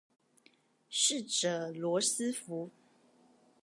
[0.89, 2.71] 逝者羅斯福